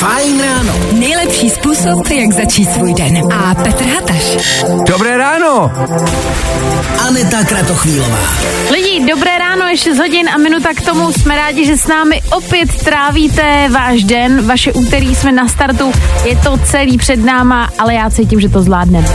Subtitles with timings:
[0.00, 0.89] Fajn ráno.
[1.00, 3.18] Nejlepší způsob, jak začít svůj den.
[3.32, 4.64] A Petr Hataš.
[4.86, 5.72] Dobré ráno.
[7.08, 8.18] Aneta Kratochvílová.
[8.72, 11.12] Lidi, dobré ráno, ještě z hodin a minuta k tomu.
[11.12, 14.46] Jsme rádi, že s námi opět trávíte váš den.
[14.46, 15.92] Vaše úterý jsme na startu.
[16.24, 19.08] Je to celý před náma, ale já cítím, že to zvládneme.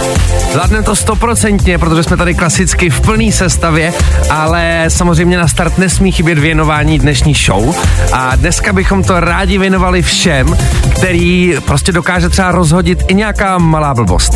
[0.52, 3.93] Zvládneme to stoprocentně, protože jsme tady klasicky v plné sestavě,
[4.29, 7.75] ale samozřejmě na start nesmí chybět věnování dnešní show.
[8.13, 10.57] A dneska bychom to rádi věnovali všem,
[10.95, 14.33] který prostě dokáže třeba rozhodit i nějaká malá blbost.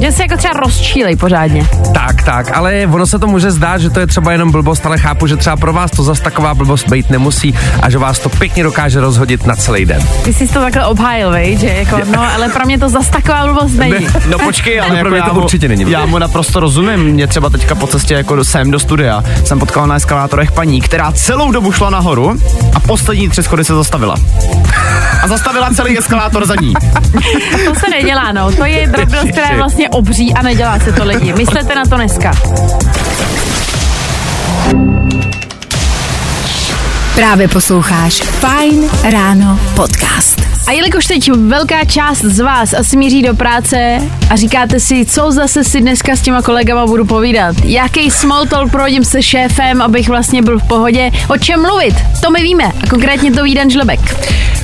[0.00, 1.66] Že se jako třeba rozčílej pořádně.
[1.94, 4.98] Tak, tak, ale ono se to může zdát, že to je třeba jenom blbost, ale
[4.98, 8.28] chápu, že třeba pro vás to zas taková blbost být nemusí a že vás to
[8.28, 10.02] pěkně dokáže rozhodit na celý den.
[10.24, 13.44] Ty jsi to takhle obhájil, vej, že jako, no, ale pro mě to zas taková
[13.44, 14.06] blbost není.
[14.30, 17.00] No počkej, ale jako pro mě já to mu, určitě není Já mu naprosto rozumím.
[17.00, 20.80] Mě třeba teďka po cestě jako do- sem do studia jsem potkal na eskalátorech paní,
[20.80, 22.38] která celou dobu šla nahoru
[22.74, 24.14] a poslední tři schody se zastavila.
[25.22, 26.74] A zastavila celý eskalátor za ní.
[27.64, 28.52] To se nedělá, no.
[28.52, 31.32] To je drobnost, která je vlastně obří a nedělá se to lidi.
[31.32, 32.32] Myslete na to dneska.
[37.14, 40.42] Právě posloucháš Fajn ráno podcast.
[40.66, 43.98] A jelikož teď velká část z vás asi míří do práce
[44.30, 48.70] a říkáte si, co zase si dneska s těma kolegama budu povídat, jaký small talk
[48.70, 52.88] prohodím se šéfem, abych vlastně byl v pohodě, o čem mluvit, to my víme a
[52.90, 54.00] konkrétně to ví Dan Žlebek.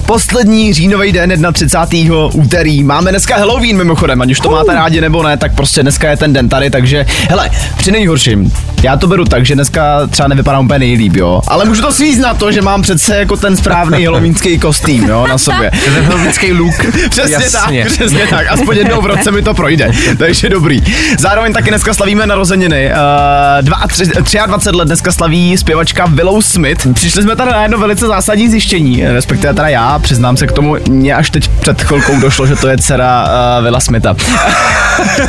[0.06, 2.16] Poslední říjnový den 31.
[2.33, 2.83] úterý.
[2.84, 6.16] Máme dneska Halloween mimochodem, ať už to máte rádi nebo ne, tak prostě dneska je
[6.16, 8.52] ten den tady, takže hele, při nejhorším.
[8.84, 11.40] Já to beru tak, že dneska třeba nevypadám úplně nejlíp, jo.
[11.48, 15.27] Ale můžu to svízt na to, že mám přece jako ten správný halloweenský kostým, jo,
[15.27, 15.70] na sobě.
[15.84, 16.74] Ten helmický look.
[17.10, 17.84] Přesně Jasně.
[17.84, 18.46] tak, přesně tak.
[18.50, 20.82] Aspoň jednou v roce mi to projde, takže dobrý.
[21.18, 22.90] Zároveň taky dneska slavíme narozeniny.
[22.90, 24.38] Uh, 23
[24.72, 26.86] let dneska slaví zpěvačka Willow Smith.
[26.94, 30.77] Přišli jsme tady na jedno velice zásadní zjištění, respektive teda já, přiznám se k tomu,
[30.88, 33.24] mě až teď před chvilkou došlo, že to je dcera
[33.58, 34.16] uh, Willa Smitha.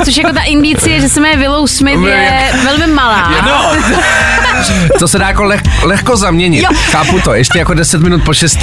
[0.06, 3.45] Což jako ta indicie, že se jmenuje Willow Smith je velmi malá.
[3.45, 3.72] No,
[5.00, 6.64] to se dá jako leh, lehko zaměnit.
[6.64, 6.70] Jo.
[6.92, 8.58] Chápu to, ještě jako 10 minut po 6.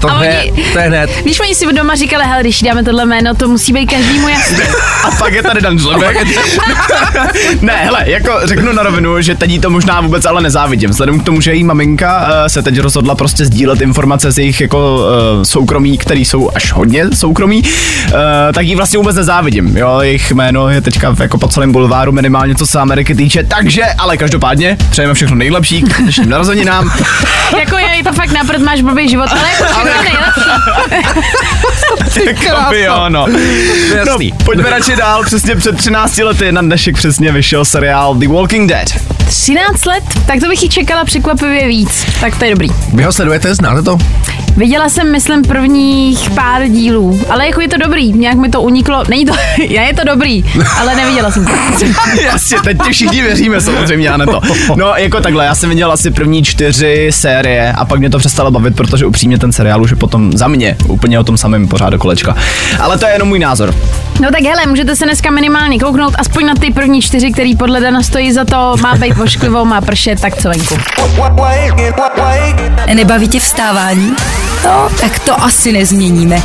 [0.00, 1.10] To, A je, oni- to je hned.
[1.24, 4.58] Víš, oni si doma říkali, hele, když dáme tohle jméno, to musí být každému jasný.
[5.04, 6.16] A pak je tady Dan Žlebek.
[7.60, 10.90] ne, hele, jako řeknu na rovinu, že teď to možná vůbec ale nezávidím.
[10.90, 14.60] Vzhledem k tomu, že její maminka uh, se teď rozhodla prostě sdílet informace z jejich
[14.60, 18.12] jako uh, soukromí, které jsou až hodně soukromí, uh,
[18.54, 19.76] tak jí vlastně vůbec nezávidím.
[19.76, 23.84] Jo, jejich jméno je teďka jako po celém bulváru minimálně co se Ameriky týče, takže,
[23.98, 26.92] ale každopádně přejeme všechno nejlepší k dnešním narozeninám.
[27.58, 30.40] jako je to fakt naprd, máš blbý život, ale jako všechno nejlepší.
[32.26, 33.24] Jako by jo, no.
[33.24, 34.30] To je jasný.
[34.30, 38.70] No, pojďme radši dál, přesně před 13 lety na dnešek přesně vyšel seriál The Walking
[38.70, 38.88] Dead.
[39.28, 42.06] 13 let, tak to bych ji čekala překvapivě víc.
[42.20, 42.68] Tak to je dobrý.
[42.92, 43.98] Vy ho sledujete, znáte to?
[44.58, 49.02] Viděla jsem, myslím, prvních pár dílů, ale jako je to dobrý, nějak mi to uniklo.
[49.08, 50.44] Není to, já je to dobrý,
[50.78, 51.52] ale neviděla jsem to.
[52.22, 54.40] Jasně, teď ti všichni věříme samozřejmě, ne to.
[54.76, 58.50] No, jako takhle, já jsem viděl asi první čtyři série a pak mě to přestalo
[58.50, 61.90] bavit, protože upřímně ten seriál už je potom za mě úplně o tom samém pořád
[61.90, 62.36] do kolečka.
[62.80, 63.74] Ale to je jenom můj názor.
[64.20, 67.80] No tak hele, můžete se dneska minimálně kouknout aspoň na ty první čtyři, který podle
[67.80, 70.78] Dana stojí za to, má být vošklivou, má pršet, tak co venku.
[72.94, 74.14] Nebaví tě vstávání?
[74.64, 76.42] No, tak to asi nezměníme.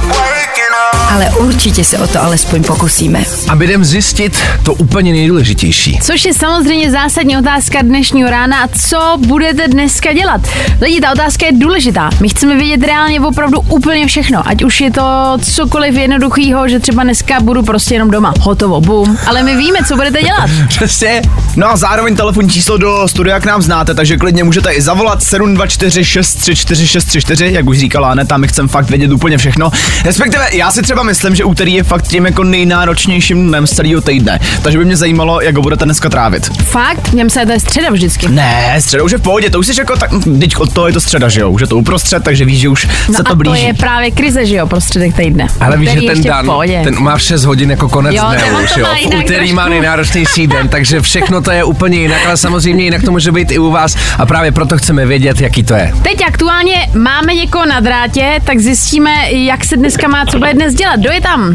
[0.94, 3.24] Ale určitě se o to alespoň pokusíme.
[3.50, 6.00] A jdem zjistit to úplně nejdůležitější.
[6.02, 8.64] Což je samozřejmě zásadní otázka dnešního rána.
[8.64, 10.42] A co budete dneska dělat?
[10.82, 12.10] Lidi, ta otázka je důležitá.
[12.20, 14.48] My chceme vědět reálně opravdu úplně všechno.
[14.48, 18.34] Ať už je to cokoliv jednoduchýho, že třeba dneska budu prostě jenom doma.
[18.40, 19.18] Hotovo, bum.
[19.28, 20.50] Ale my víme, co budete dělat.
[20.68, 21.22] Přesně.
[21.56, 25.24] No a zároveň telefonní číslo do studia k nám znáte, takže klidně můžete i zavolat
[25.24, 29.72] 724 634 634, jak už říkala Aneta, my chceme fakt vědět úplně všechno.
[30.04, 34.02] Respektive já si třeba myslím, že úterý je fakt tím jako nejnáročnějším dnem z celého
[34.02, 34.40] týdne.
[34.62, 36.50] Takže by mě zajímalo, jak ho budete dneska trávit.
[36.64, 37.14] Fakt?
[37.14, 38.30] Něm se to je středa vždycky.
[38.30, 40.94] Ne, středa už je v pohodě, to už jsi jako tak, teď od toho je
[40.94, 43.30] to středa, že jo, už je to uprostřed, takže víš, že už No se a
[43.30, 43.62] to blíží.
[43.62, 45.48] to je právě krize, že jo, prostředek týdne.
[45.60, 46.48] Ale víš, že ten dan,
[46.84, 48.84] ten má v 6 hodin jako konec Jo, dne už, jo.
[48.84, 53.04] má V úterý má nejnáročnější den, takže všechno to je úplně jinak, ale samozřejmě jinak
[53.04, 55.94] to může být i u vás a právě proto chceme vědět, jaký to je.
[56.04, 60.73] Teď aktuálně máme někoho na drátě, tak zjistíme, jak se dneska má, co bude dnes
[60.74, 61.00] dělat.
[61.00, 61.54] Kdo je tam?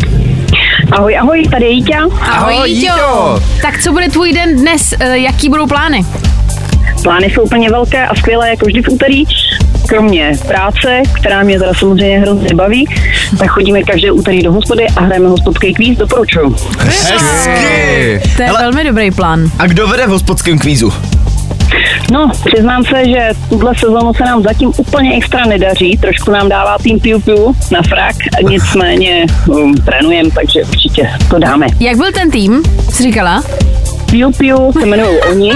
[0.92, 1.98] Ahoj, ahoj, tady je Jíťa.
[2.20, 2.92] Ahoj, Jíťo.
[2.92, 3.42] Jíťo.
[3.62, 4.94] Tak co bude tvůj den dnes?
[5.00, 6.04] Eh, Jaký budou plány?
[7.02, 9.24] Plány jsou úplně velké a skvělé, jako vždy v úterý.
[9.88, 12.86] Kromě práce, která mě teda samozřejmě hrozně baví,
[13.38, 16.56] tak chodíme každé úterý do hospody a hrajeme hospodský kvíz, doporučuju.
[16.78, 18.20] Hezky.
[18.36, 18.60] To je Hele.
[18.60, 19.50] velmi dobrý plán.
[19.58, 20.92] A kdo vede v hospodském kvízu?
[22.12, 25.98] No, přiznám se, že tuhle sezónu se nám zatím úplně extra nedaří.
[26.00, 28.16] Trošku nám dává tým Piu Piu na frak,
[28.48, 31.66] nicméně um, trénujeme, takže určitě to dáme.
[31.80, 32.62] Jak byl ten tým?
[32.90, 33.42] Jsi říkala?
[34.10, 35.48] Piu Piu se jmenují oni.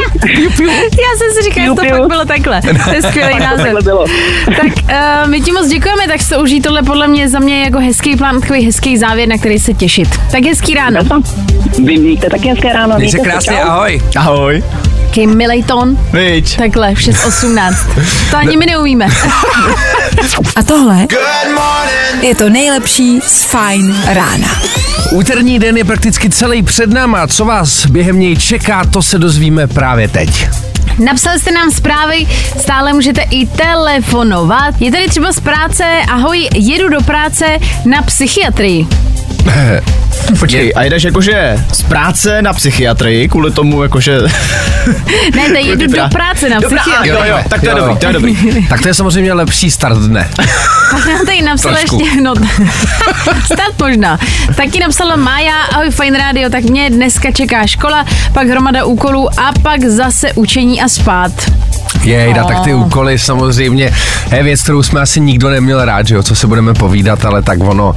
[1.02, 2.62] Já jsem si říkala, že to fakt bylo takhle.
[2.84, 3.76] To je skvělý název.
[4.46, 7.78] Tak uh, my ti moc děkujeme, tak se užij tohle podle mě za mě jako
[7.78, 10.08] hezký plán, takový hezký závěr, na který se těšit.
[10.32, 11.00] Tak hezký ráno.
[11.84, 12.96] Vy víte taky hezké ráno.
[12.98, 14.02] Měj se mějte krásně, ahoj.
[14.16, 14.62] Ahoj.
[15.12, 15.98] Taký milej tón.
[16.12, 16.56] Viď.
[16.56, 17.74] Takhle, v 6.18.
[18.30, 19.06] To ani my neumíme.
[20.56, 21.06] A tohle
[22.22, 24.48] je to nejlepší z Fine rána.
[25.10, 27.26] Úterní den je prakticky celý před náma.
[27.26, 30.48] Co vás během něj čeká, to se dozvíme právě teď.
[30.98, 32.26] Napsali jste nám zprávy,
[32.60, 34.74] stále můžete i telefonovat.
[34.80, 37.46] Je tady třeba z práce, ahoj, jedu do práce
[37.84, 38.86] na psychiatrii.
[40.38, 44.18] Počkej, a jdeš jakože z práce na psychiatrii, kvůli tomu jakože...
[45.36, 47.08] Ne, tady jedu Ty do prá- práce na psychiatrii.
[47.08, 48.66] jo, jo, tak to je Jo, dobrý, to je dobrý.
[48.68, 50.28] Tak to je samozřejmě lepší start dne.
[50.90, 52.34] Pak nám tady napsala ještě, no,
[53.46, 54.18] snad možná.
[54.56, 59.52] Taky napsala Mája, ahoj Fine Radio, tak mě dneska čeká škola, pak hromada úkolů a
[59.62, 61.32] pak zase učení a spát.
[62.02, 63.94] Jejda, tak ty úkoly samozřejmě
[64.36, 67.42] je věc, kterou jsme asi nikdo neměl rád, že jo, co se budeme povídat, ale
[67.42, 67.94] tak ono,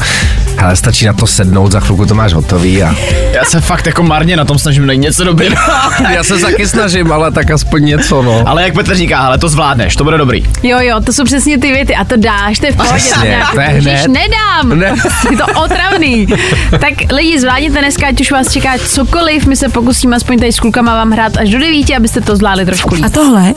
[0.58, 2.96] hele, stačí na to sednout, za chvilku to máš hotový a
[3.34, 5.48] Já se fakt jako marně na tom snažím najít něco dobrý.
[6.10, 8.44] já se taky snažím, ale tak aspoň něco, no.
[8.46, 10.44] Ale jak Petr říká, ale to zvládneš, to bude dobrý.
[10.64, 12.94] Jo, jo, to jsou přesně ty věty a to dáš, to je v pohodě.
[12.96, 14.08] Přesně, to je hned.
[14.08, 14.94] nedám, Ne.
[15.32, 16.28] je to otravný.
[16.72, 20.60] tak lidi, zvládněte dneska, ať už vás čeká cokoliv, my se pokusíme aspoň tady s
[20.60, 23.06] klukama vám hrát až do devíti, abyste to zvládli trošku líp.
[23.06, 23.54] A tohle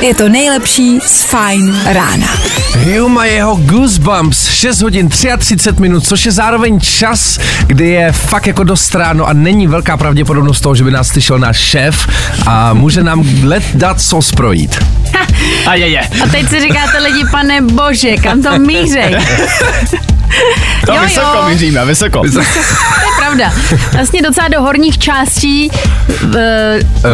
[0.00, 2.26] je to nejlepší z Fine rána.
[2.84, 8.64] Hume jeho Goosebumps, 6 hodin 33 minut, což je zároveň čas, kdy je fakt jako
[8.64, 12.08] dost ráno a není velká pravděpodobnost toho, že by nás slyšel náš šéf
[12.46, 14.84] a může nám let dát co projít.
[15.66, 16.00] A je, je.
[16.00, 19.16] A teď si říkáte lidi, pane bože, kam to mířej?
[20.86, 21.48] To Jo, vysoko jo.
[21.48, 22.22] míříme, vysoko.
[22.32, 22.46] To je
[23.18, 23.52] pravda.
[23.92, 25.70] Vlastně docela do horních částí
[26.24, 26.30] uh,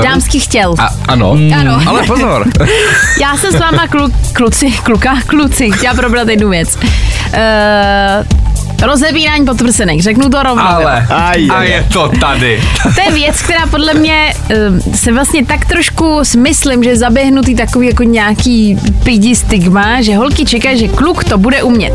[0.02, 0.74] dámských těl.
[0.78, 1.80] A, ano, Ano.
[1.86, 2.46] ale pozor.
[3.20, 6.76] Já jsem s váma klu, kluci, kluka, kluci, chtěla probrat jednu věc.
[6.76, 8.43] Uh,
[8.82, 10.64] rozebírání podprsenek, řeknu to rovnou.
[10.64, 12.62] Ale, Aj, a aj, je to tady.
[12.82, 17.86] To je věc, která podle mě uh, se vlastně tak trošku smyslím, že zaběhnutý takový
[17.86, 21.92] jako nějaký pidi stigma, že holky čekají, že kluk to bude umět.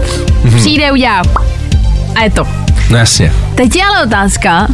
[0.57, 1.21] Přijde, udělá
[2.15, 2.47] a je to.
[2.89, 3.33] No jasně.
[3.55, 4.67] Teď je ale otázka,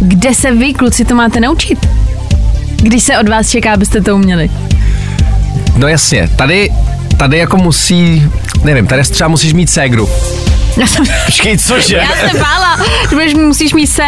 [0.00, 1.86] kde se vy, kluci, to máte naučit?
[2.76, 4.50] Když se od vás čeká, abyste to uměli.
[5.76, 6.70] No jasně, tady,
[7.16, 8.22] tady jako musí,
[8.64, 10.08] nevím, tady třeba musíš mít ségru.
[10.76, 11.96] Já jsem, Počkej, cože?
[11.96, 12.76] já jsem bála,
[13.10, 14.02] že budeš, musíš mít se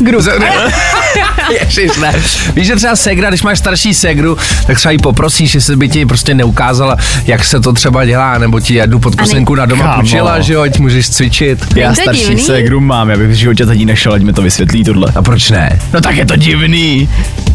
[0.00, 0.18] gru.
[1.60, 2.12] Ježiš, ne.
[2.54, 4.36] Víš, že třeba ségra, když máš starší ségru,
[4.66, 8.60] tak třeba jí poprosíš, jestli by ti prostě neukázala, jak se to třeba dělá, nebo
[8.60, 10.00] ti jednu podprsenku na doma Kámo.
[10.00, 11.76] půjčila, že jo, ať můžeš cvičit.
[11.76, 12.42] Já to starší divný?
[12.42, 15.12] ségru mám, já bych v životě tady nešel, ať mi to vysvětlí tohle.
[15.14, 15.78] A proč ne?
[15.92, 17.08] No tak je to divný.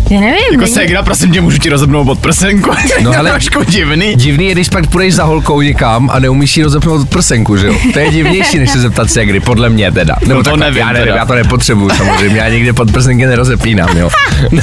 [0.10, 0.36] Já nevím.
[0.52, 2.70] Jako není- ségra, prosím tě, můžu ti rozebnout pod prsenku.
[3.02, 4.16] No ale trošku divný.
[4.16, 7.76] Divný je, když pak půjdeš za holkou někam a neumíš jí rozepnout prsenku, že jo?
[7.94, 8.12] To je
[8.52, 10.16] divnější, než se zeptat ségry, podle mě teda.
[10.22, 11.16] Nebo No to takhle, nevím já nevím, teda.
[11.18, 14.10] já to nepotřebuju samozřejmě, já nikde pod prsenky nerozepínám, jo.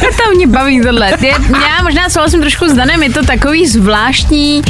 [0.00, 1.12] To mě baví tohle.
[1.20, 4.62] Je, já možná souhlasím trošku s Danem, je to takový zvláštní,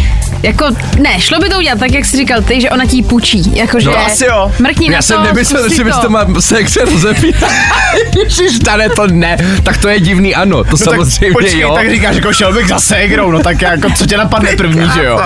[0.43, 0.67] jako,
[1.03, 3.57] ne, šlo by to udělat tak, jak jsi říkal ty, že ona ti půjčí.
[3.57, 4.53] Jako, že No, asi jo.
[4.59, 7.51] Mrkni na Já to, jsem nemyslel, zkus si že bys to má sekce rozepínat.
[8.25, 9.37] Ježiš, tady to ne.
[9.63, 11.75] Tak to je divný, ano, to No samozřejmě tak počkej, jo.
[11.75, 15.05] tak říkáš, jako šel bych za ségrou, no tak jako, co tě napadne první, že
[15.05, 15.21] jo?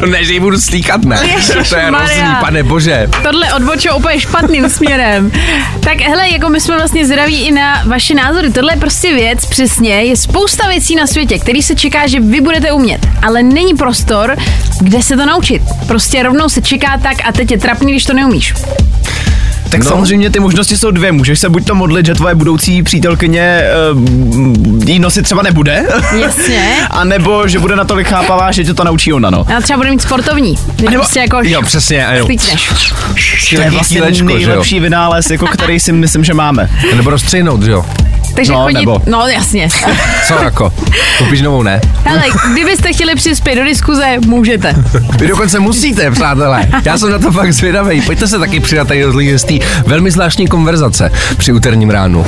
[0.00, 1.16] No ne, že jí budu slíkat, ne.
[1.68, 2.22] to je hrozný,
[2.52, 3.08] pane bože.
[3.22, 5.32] Tohle odbočilo úplně špatným směrem.
[5.80, 8.50] Tak hele, jako my jsme vlastně zdraví i na vaše názory.
[8.50, 12.40] Tohle je prostě věc, přesně, je spousta věcí na světě, který se čeká, že vy
[12.40, 14.36] budete umět, ale není prostor,
[14.80, 15.62] kde se to naučit.
[15.86, 18.54] Prostě rovnou se čeká tak a teď je trapný, když to neumíš.
[19.72, 19.90] Tak No.
[19.90, 21.12] samozřejmě ty možnosti jsou dvě.
[21.12, 23.62] Můžeš se buď to modlit, že tvoje budoucí přítelkyně
[23.92, 25.84] uh, jí nosit třeba nebude,
[26.20, 26.72] Jasně.
[26.90, 29.46] a nebo že bude natolik chápavá, že tě to naučí ona, no.
[29.56, 30.58] A třeba bude mít sportovní.
[30.82, 32.24] Nebo- prostě jako Jo, přesně, ano.
[32.24, 32.70] slícneš.
[33.54, 34.38] To je vlastně Tílečko, že jo?
[34.38, 36.70] nejlepší vynález, jako který si myslím, že máme.
[36.96, 37.84] Nebo rozstřihnout, že jo?
[38.34, 39.02] Takže No, chodit, nebo.
[39.06, 39.68] no jasně.
[40.28, 40.72] Co jako?
[41.18, 41.80] Koupíš novou, ne?
[42.04, 44.74] Hele, kdybyste chtěli přispět do diskuze, můžete.
[45.18, 46.66] Vy dokonce musíte, přátelé.
[46.84, 48.00] Já jsem na to fakt zvědavý.
[48.00, 49.54] Pojďte se taky přidat tady do z té
[49.86, 52.26] velmi zvláštní konverzace při úterním ránu.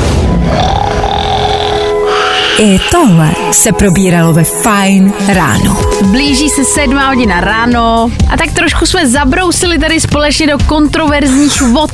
[2.59, 5.77] I tohle se probíralo ve Fine ráno.
[6.03, 11.91] Blíží se sedmá hodina ráno a tak trošku jsme zabrousili tady společně do kontroverzních vod.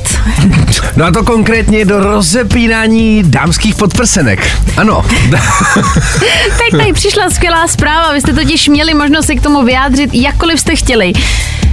[0.95, 4.57] No a to konkrétně do rozepínání dámských podprsenek.
[4.77, 5.05] Ano.
[6.57, 10.59] Teď tady přišla skvělá zpráva, vy jste totiž měli možnost se k tomu vyjádřit, jakkoliv
[10.59, 11.13] jste chtěli.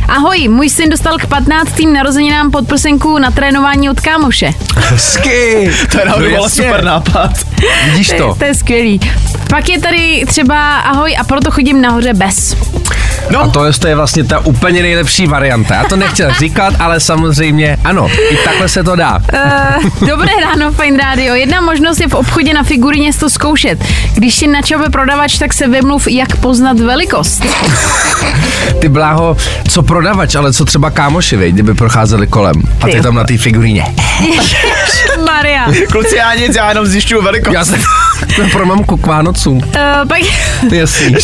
[0.09, 1.73] Ahoj, můj syn dostal k 15.
[1.93, 4.51] narozeninám podprsenku na trénování od kámoše.
[4.77, 5.71] Hezky.
[5.93, 6.65] To je No jasně.
[6.65, 7.31] super nápad.
[7.85, 8.29] Vidíš To, to?
[8.29, 9.01] je- to je skvělý.
[9.49, 12.57] Pak je tady třeba ahoj a proto chodím nahoře bez.
[13.31, 15.75] No, A to je, to je vlastně ta úplně nejlepší varianta.
[15.75, 19.19] Já to nechtěl říkat, ale samozřejmě ano, i takhle se to dá.
[19.35, 21.35] Uh, dobré ráno, Fine Radio.
[21.35, 23.85] Jedna možnost je v obchodě na figurině to zkoušet.
[24.15, 27.43] Když si načape prodavač, tak se vymluv, jak poznat velikost.
[28.81, 29.37] Ty bláho,
[29.69, 32.55] co prodavač, ale co třeba kámoši, vej, kdyby procházeli kolem.
[32.81, 33.01] A ty Ty.
[33.01, 33.85] tam na té figuríně.
[35.27, 35.67] Maria.
[35.67, 37.55] Uh, kluci, já nic, já jenom zjišťuju velikost.
[37.55, 37.81] Já jsem
[38.53, 39.61] pro mamku k Vánocům.
[40.09, 40.21] pak,
[40.73, 41.15] Jasný.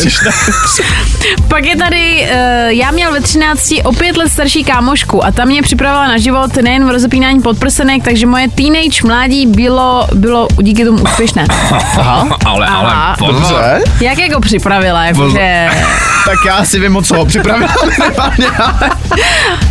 [1.49, 5.45] pak je tady, uh, já měl ve 13 o pět let starší kámošku a ta
[5.45, 10.85] mě připravila na život nejen v rozepínání podprsenek, takže moje teenage mládí bylo, bylo díky
[10.85, 11.45] tomu úspěšné.
[11.99, 12.79] Aha, ale, Aha.
[12.79, 13.35] ale pozor.
[13.35, 13.83] Dobře.
[14.01, 15.69] Jak jako připravila, jakože...
[16.25, 17.75] Tak já si vím, o co ho připravila.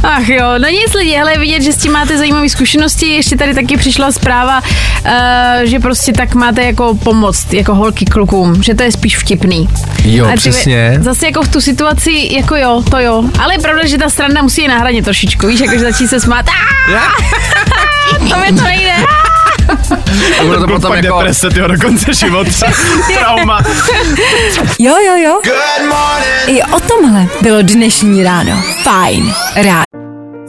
[0.04, 3.08] Ach jo, no nic lidi, hele, vidět, že s tím máte zajímavé zkušenosti.
[3.08, 5.12] Ještě tady taky přišla zpráva, uh,
[5.64, 9.70] že prostě tak máte jako pomoct, jako holky klukům, že to je spíš vtipný.
[10.06, 10.98] Jo, A přesně.
[11.02, 13.24] Zase jako v tu situaci, jako jo, to jo.
[13.40, 16.46] Ale je pravda, že ta strana musí je nahradit trošičku, víš, jakože začít se smát.
[16.48, 17.12] "Aaa,
[18.30, 18.94] To mi to nejde.
[20.40, 21.18] A ono to potom Pak jako...
[21.18, 22.50] deprese, tyho, do konce života.
[23.20, 23.60] Trauma.
[24.80, 25.42] Jo, jo, jo.
[26.48, 28.64] I o tomhle bylo dnešní ráno.
[28.84, 29.84] Fajn ráno.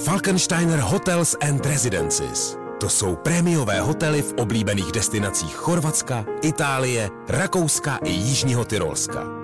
[0.04, 2.56] Falkensteiner Hotels and Residences.
[2.80, 9.43] To jsou prémiové hotely v oblíbených destinacích Chorvatska, Itálie, Rakouska i Jižního Tyrolska.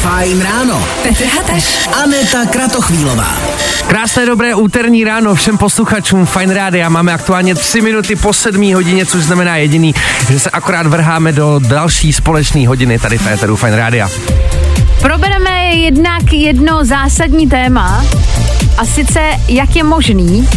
[0.00, 0.80] Fajn ráno.
[1.02, 1.88] Petr Hataš.
[2.02, 3.36] Aneta Kratochvílová.
[3.86, 6.88] Krásné dobré úterní ráno všem posluchačům Fine Rádia.
[6.88, 9.94] Máme aktuálně 3 minuty po 7 hodině, což znamená jediný,
[10.30, 14.08] že se akorát vrháme do další společné hodiny tady v Féteru Fine Rádia.
[15.02, 18.04] Probereme jednak jedno zásadní téma,
[18.78, 20.48] a sice jak je možný,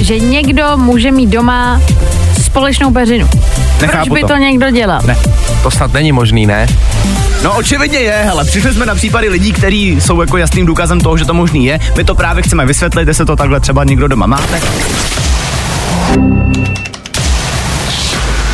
[0.00, 1.80] že někdo může mít doma
[2.42, 3.28] společnou peřinu.
[3.28, 4.26] Proč Nechápu by to.
[4.26, 5.00] to někdo dělal?
[5.06, 5.16] Ne.
[5.62, 6.66] To snad není možný, ne?
[7.44, 11.18] No očividně je, hele, přišli jsme na případy lidí, kteří jsou jako jasným důkazem toho,
[11.18, 11.78] že to možný je.
[11.96, 14.60] My to právě chceme vysvětlit, jestli to takhle třeba někdo doma máte.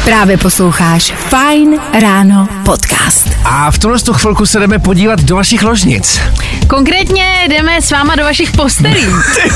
[0.05, 3.31] Právě posloucháš Fajn ráno podcast.
[3.45, 6.21] A v tuhle tu chvilku se jdeme podívat do vašich ložnic.
[6.67, 9.05] Konkrétně jdeme s váma do vašich postelí.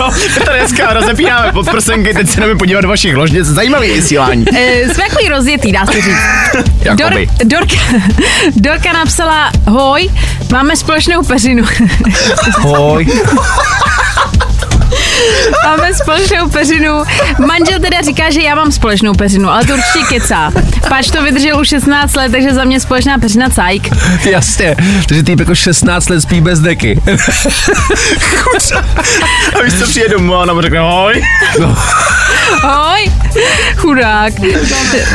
[0.00, 0.10] Jo,
[0.44, 3.46] tady dneska rozepínáme podprsenky, teď se jdeme podívat do vašich ložnic.
[3.46, 4.44] Zajímavý vysílání.
[4.56, 6.16] Eh, Jsme takový rozjetý, dá se říct.
[6.82, 7.28] Jakoby.
[7.44, 7.76] Dorka,
[8.56, 10.08] Dorka napsala, hoj,
[10.52, 11.64] máme společnou peřinu.
[12.58, 13.06] Hoj.
[15.64, 17.02] Máme společnou peřinu.
[17.46, 20.52] Manžel teda říká, že já mám společnou peřinu, ale to určitě kecá.
[20.88, 23.88] Páč to vydržel už 16 let, takže za mě společná peřina cajk.
[24.30, 24.76] Jasně,
[25.08, 27.00] takže týp jako 16 let spí bez deky.
[29.54, 31.22] A víš, co přijde domů a ona mu řekne hoj.
[32.62, 33.12] Hoj,
[33.76, 34.32] chudák.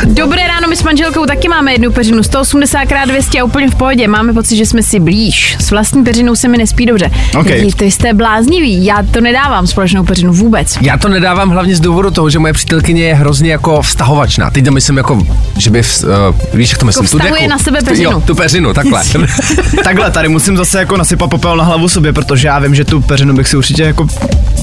[0.04, 3.74] Dobré ráno, my s manželkou taky máme jednu peřinu, 180 x 200 a úplně v
[3.74, 4.08] pohodě.
[4.08, 5.56] Máme pocit, že jsme si blíž.
[5.60, 7.10] S vlastní peřinou se mi nespí dobře.
[7.40, 7.46] Ok.
[7.46, 10.78] Lidi, Ty jste bláznivý, já to nedávám společnou peřinu vůbec.
[10.80, 14.50] Já to nedávám hlavně z důvodu toho, že moje přítelkyně je hrozně jako vztahovačná.
[14.50, 15.18] Teď to myslím jako,
[15.58, 16.10] že by, v, uh,
[16.54, 17.50] víš, jak to myslím, tu Jako vztahuje deku.
[17.50, 18.10] na sebe Tu- peřinu.
[18.10, 19.02] Jo, tu peřinu, takhle.
[19.84, 23.00] Takhle, tady musím zase jako nasypat popel na hlavu sobě, protože já vím, že tu
[23.00, 24.06] peřinu bych si určitě jako...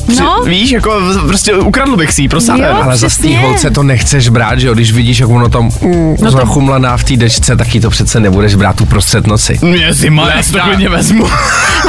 [0.08, 0.42] Při, No.
[0.46, 2.68] Víš, jako prostě ukradl bych si ji pro sáhne.
[2.68, 2.76] Jo.
[2.84, 6.16] Ale za té holce to nechceš brát, že jo, když vidíš, jak ono tam mm,
[6.22, 9.60] no zachumlaná v té dečce, tak jí to přece nebudeš brát tu prostřed noci.
[9.62, 11.28] Mě zima, já si to klidně vezmu.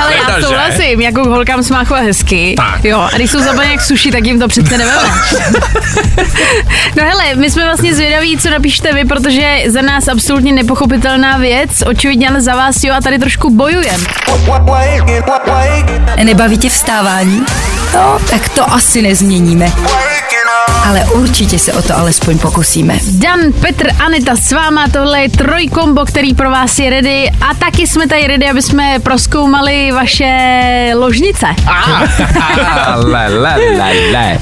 [0.02, 2.54] Ale já souhlasím, jako k holkám smáchuje hezky.
[2.56, 2.84] Tak.
[2.84, 5.08] Jo, a když jsou zabavené jak suši, tak jim to přece neveme.
[6.96, 11.70] no hele, my jsme vlastně zvědaví, co napíšete vy, protože za nás absolutně nepochopitelná věc,
[11.86, 14.04] očividně ale za vás jo a tady trošku bojujeme.
[16.24, 17.42] Nebaví tě vstávání?
[17.94, 19.72] No, tak to asi nezměníme.
[20.84, 22.98] Ale určitě se o to alespoň pokusíme.
[23.12, 27.86] Dan, Petr, Anita s váma, tohle je trojkombo, který pro vás je ready a taky
[27.86, 31.46] jsme tady ready, aby jsme proskoumali vaše ložnice.
[32.96, 34.38] le, le, le, le.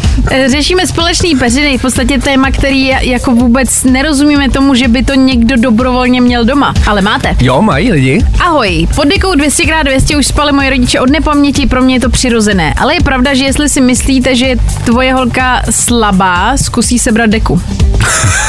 [0.49, 5.57] Řešíme společný peřiny, v podstatě téma, který jako vůbec nerozumíme tomu, že by to někdo
[5.57, 7.37] dobrovolně měl doma, ale máte.
[7.41, 8.25] Jo, mají lidi?
[8.41, 12.75] Ahoj, pod dekou 200x200 už spali moji rodiče od nepaměti, pro mě je to přirozené.
[12.77, 17.61] Ale je pravda, že jestli si myslíte, že je tvoje holka slabá, zkusí sebrat deku.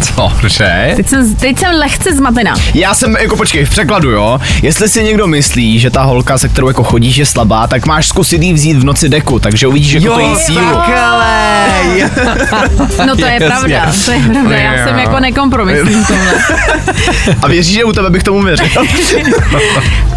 [0.40, 0.92] Cože?
[0.96, 2.54] Teď jsem, teď jsem lehce zmatená.
[2.74, 4.40] Já jsem, jako počkej, v překladu, jo.
[4.62, 8.06] Jestli si někdo myslí, že ta holka, se kterou jako chodíš, je slabá, tak máš
[8.08, 10.60] zkusit jí vzít v noci deku, takže uvidíš jako to její sílu.
[10.60, 11.26] takhle.
[13.06, 13.46] No to je Jasně.
[13.46, 16.32] pravda, to je pravda, já jsem jako nekompromisní v tomhle.
[17.42, 18.66] A věříš, že u tebe bych tomu věřil?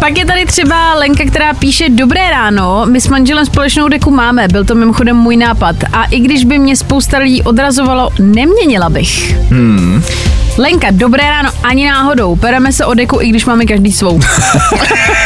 [0.00, 4.48] Pak je tady třeba Lenka, která píše Dobré ráno, my s manželem společnou deku máme,
[4.48, 5.76] byl to mimochodem můj nápad.
[5.92, 9.36] A i když by mě spousta lidí odrazovalo, neměnila bych.
[9.50, 9.69] Hmm.
[10.58, 12.36] Lenka, dobré ráno, ani náhodou.
[12.36, 14.20] Pereme se o deku, i když máme každý svou.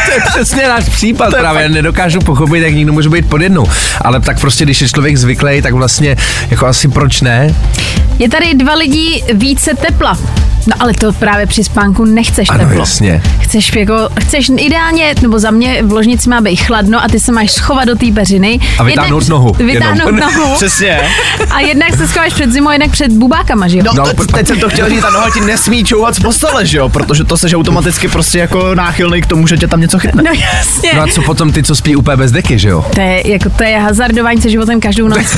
[0.05, 1.69] To je přesně náš případ právě.
[1.69, 3.67] Nedokážu pochopit, jak někdo může být pod jednou.
[4.01, 6.17] Ale tak prostě, když je člověk zvyklý, tak vlastně
[6.49, 7.55] jako asi proč ne?
[8.19, 10.17] Je tady dva lidi více tepla.
[10.67, 12.79] No ale to právě při spánku nechceš Ano, teplo.
[12.79, 13.21] jasně.
[13.39, 17.31] Chceš jako, chceš ideálně, nebo za mě v ložnici má být chladno a ty se
[17.31, 18.59] máš schovat do té peřiny.
[18.79, 20.19] A vytáhnout Jednak- nohu Vytáhnout jenom.
[20.37, 20.55] nohu.
[20.55, 20.99] Přesně.
[21.51, 23.83] A jednak se schováš před zimou, jednak před bubákama, že jo?
[23.85, 26.65] No, No, te, teď jsem to chtěl říct, ta noha ti nesmí čouvat z postele,
[26.65, 26.89] že jo?
[26.89, 30.23] Protože to seš automaticky prostě jako náchylný k tomu, že tě tam něco chytne.
[30.23, 30.91] No jasně.
[30.95, 32.85] No a co potom ty, co spí úplně bez deky, že jo?
[32.95, 35.19] To je, jako, to je hazardování se životem každou noc.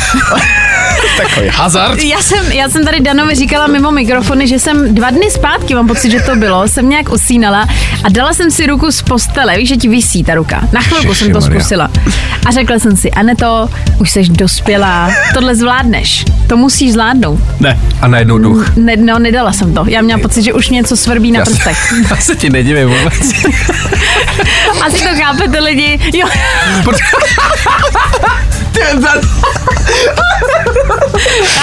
[1.17, 2.03] Takový hazard.
[2.03, 5.87] Já jsem, já jsem tady Danovi říkala mimo mikrofony, že jsem dva dny zpátky, mám
[5.87, 7.67] pocit, že to bylo, jsem nějak usínala
[8.03, 10.61] a dala jsem si ruku z postele, víš, že ti visí ta ruka.
[10.73, 11.89] Na chvilku jsem to zkusila.
[12.47, 13.69] A řekla jsem si, Aneto,
[13.99, 16.25] už jsi dospělá, tohle zvládneš.
[16.47, 17.39] To musíš zvládnout.
[17.59, 17.79] Ne.
[18.01, 18.77] A najednou duch.
[18.77, 19.85] Ne, no, nedala jsem to.
[19.87, 21.93] Já měla pocit, že už něco svrbí na Já se, prstech.
[22.09, 23.13] já se ti nedivím vůbec.
[24.81, 25.99] Asi to chápete lidi.
[26.13, 26.27] Jo.
[28.77, 29.21] Ty, za-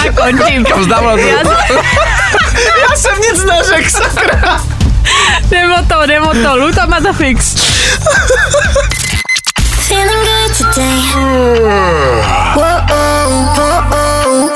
[0.05, 0.65] Já končím.
[0.65, 1.19] Kam zdávala to?
[1.21, 1.37] Já,
[2.89, 4.61] Já jsem nic neřekl, sakra.
[5.47, 6.55] jdem o to, jdem o to.
[6.57, 7.55] Luta Matafix.
[9.87, 11.15] Feeling good today.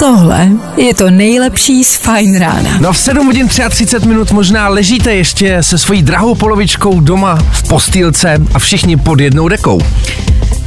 [0.10, 2.78] Tohle je to nejlepší z Fajn rána.
[2.80, 7.68] No v 7 hodin 33 minut možná ležíte ještě se svojí drahou polovičkou doma v
[7.68, 9.82] postýlce a všichni pod jednou dekou.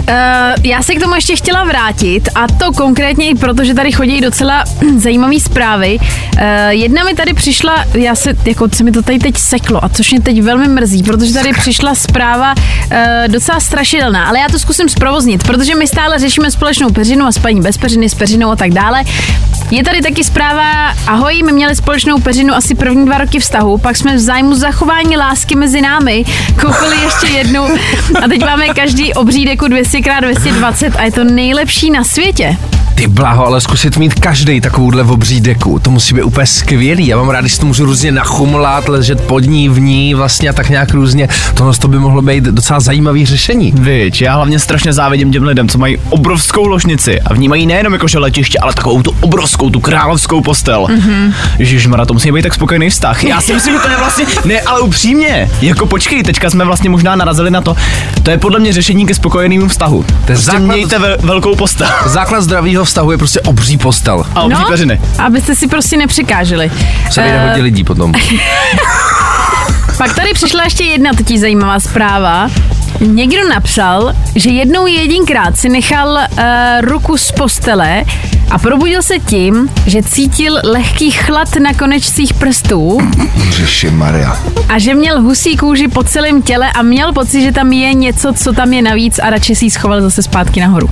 [0.03, 3.93] Uh, já se k tomu ještě chtěla vrátit a to konkrétně i proto, že tady
[3.93, 4.65] chodí docela
[4.97, 5.99] zajímavé zprávy.
[5.99, 9.89] Uh, jedna mi tady přišla, já se, jako se mi to tady teď seklo a
[9.89, 12.97] což mě teď velmi mrzí, protože tady přišla zpráva uh,
[13.29, 17.61] docela strašidelná, ale já to zkusím zprovoznit, protože my stále řešíme společnou peřinu a spaní
[17.61, 19.05] bez peřiny, s peřinou a tak dále.
[19.71, 23.97] Je tady taky zpráva, ahoj, my měli společnou peřinu asi první dva roky vztahu, pak
[23.97, 26.25] jsme v zájmu zachování lásky mezi námi
[26.61, 27.65] koupili ještě jednu
[28.25, 32.57] a teď máme každý obří deku 200x220 a je to nejlepší na světě.
[33.03, 37.07] Ty blaho, ale zkusit mít každý takovouhle obří deku, to musí být úplně skvělý.
[37.07, 40.49] Já mám rád, když si to můžu různě nachumlat, ležet pod ní, v ní vlastně
[40.49, 41.29] a tak nějak různě.
[41.55, 43.73] Tohle to by mohlo být docela zajímavý řešení.
[43.77, 47.67] Víč, já hlavně strašně závidím těm lidem, co mají obrovskou ložnici a v ní mají
[47.67, 50.87] nejenom jako že letiště, ale takovou tu obrovskou, tu královskou postel.
[50.91, 51.35] Mm-hmm.
[51.59, 53.25] Ježišmara, to musí být tak spokojený vztah.
[53.25, 56.91] Já si myslím, že to je vlastně, ne, ale upřímně, jako počkej, teďka jsme vlastně
[56.91, 57.77] možná narazili na to,
[58.23, 60.03] to je podle mě řešení ke spokojenému vztahu.
[60.03, 64.25] To je prostě základ- mějte ve, velkou postel Základ zdravého vztahu je prostě obří postel.
[64.35, 65.01] a obří peřiny.
[65.19, 66.71] abyste si prostě nepřekáželi.
[67.11, 68.13] Se vyjde Eh, hodně lidí potom.
[69.99, 72.49] Pak tady přišla ještě jedna totiž zajímavá zpráva.
[73.01, 76.39] Někdo napsal, že jednou jedinkrát si nechal uh,
[76.81, 78.05] ruku z postele
[78.51, 82.99] a probudil se tím, že cítil lehký chlad na konečcích prstů
[83.47, 84.37] Ježiši Maria.
[84.69, 88.33] a že měl husí kůži po celém těle a měl pocit, že tam je něco,
[88.33, 90.91] co tam je navíc a radši si ji schoval zase zpátky nahoru.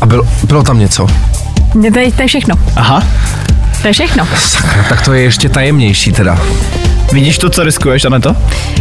[0.00, 1.06] A bylo, bylo tam něco.
[1.74, 2.54] Ne, To je, to je všechno.
[2.76, 3.02] Aha.
[3.82, 4.28] To je všechno.
[4.38, 6.38] Sakra, tak to je ještě tajemnější teda.
[7.12, 8.36] Vidíš to, co riskuješ, Aneto?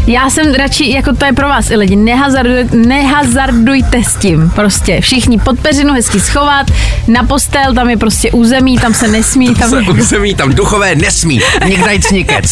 [0.08, 4.50] Já jsem radši, jako to je pro vás i lidi, nehazarduj, nehazardujte s tím.
[4.56, 6.68] Prostě všichni pod peřinu hezky schovat,
[7.08, 9.82] na postel, tam je prostě území, tam se nesmí, tam Se je...
[9.90, 11.42] území tam duchové nesmí.
[11.68, 12.52] Nikdajc nikec.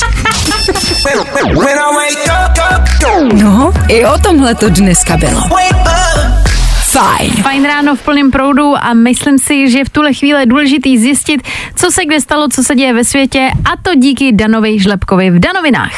[3.34, 5.42] No, i o tomhle to dneska bylo.
[6.92, 7.32] Fajn.
[7.32, 11.42] Fajn ráno v plném proudu a myslím si, že v tuhle chvíli je důležitý zjistit,
[11.76, 15.40] co se kde stalo, co se děje ve světě a to díky Danovi Žlepkovi v
[15.40, 15.92] Danovinách.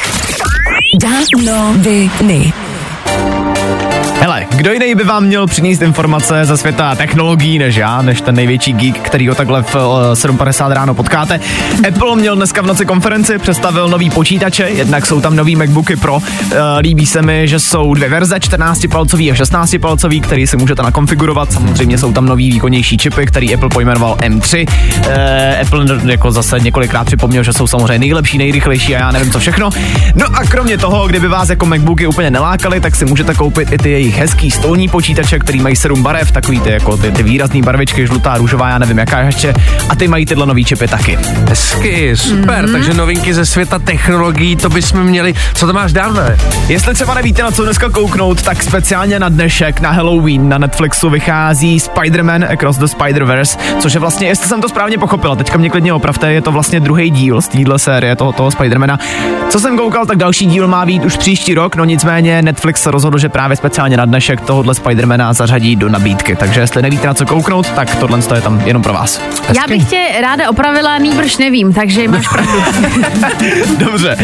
[1.00, 2.52] Danoviny.
[4.56, 8.72] Kdo jiný by vám měl přinést informace ze světa technologií než já, než ten největší
[8.72, 11.40] geek, který ho takhle v uh, 7.50 ráno potkáte.
[11.88, 16.14] Apple měl dneska v noci konferenci, představil nový počítače, jednak jsou tam nový MacBooky Pro.
[16.14, 16.22] Uh,
[16.78, 21.52] líbí se mi, že jsou dvě verze, 14-palcový a 16-palcový, který si můžete nakonfigurovat.
[21.52, 24.66] Samozřejmě jsou tam nový výkonnější čipy, který Apple pojmenoval M3.
[24.98, 25.12] Uh,
[25.60, 29.70] Apple jako zase několikrát připomněl, že jsou samozřejmě nejlepší, nejrychlejší a já nevím co všechno.
[30.14, 33.78] No a kromě toho, kdyby vás jako MacBooky úplně nelákali, tak si můžete koupit i
[33.78, 37.62] ty jejich hezký stolní počítače, který mají 7 barev, takový ty jako ty, ty výrazné
[37.62, 39.54] barvičky, žlutá, růžová, já nevím jaká ještě.
[39.88, 41.18] A ty mají tyhle nový čipy taky.
[41.48, 42.72] Hezky, super, mm-hmm.
[42.72, 45.34] takže novinky ze světa technologií, to bychom měli.
[45.54, 46.36] Co to máš dál, ne?
[46.68, 51.10] Jestli třeba nevíte, na co dneska kouknout, tak speciálně na dnešek, na Halloween, na Netflixu
[51.10, 55.70] vychází Spider-Man Across the Spider-Verse, což je vlastně, jestli jsem to správně pochopila, teďka mě
[55.70, 58.98] klidně opravte, je to vlastně druhý díl z téhle série toho, toho Spider-Mana.
[59.48, 62.90] Co jsem koukal, tak další díl má být už příští rok, no nicméně Netflix se
[62.90, 66.36] rozhodl, že právě speciálně na dnešek tohohle Spider-Mana zařadí do nabídky.
[66.36, 69.20] Takže jestli nevíte na co kouknout, tak tohle je tam jenom pro vás.
[69.48, 69.56] Hezky.
[69.56, 72.62] Já bych tě ráda opravila, nýbrž nevím, takže máš pravdu.
[73.78, 74.16] Dobře.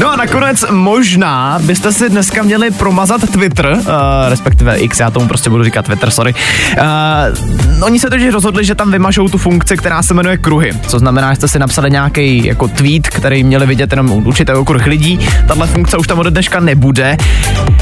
[0.00, 3.84] No a nakonec možná byste si dneska měli promazat Twitter, uh,
[4.28, 6.34] respektive X, já tomu prostě budu říkat Twitter, sorry.
[6.72, 10.72] Uh, oni se totiž rozhodli, že tam vymažou tu funkci, která se jmenuje kruhy.
[10.86, 14.86] Co znamená, že jste si napsali nějaký jako tweet, který měli vidět jenom určitý okruh
[14.86, 15.28] lidí.
[15.48, 17.16] Tahle funkce už tam od dneška nebude,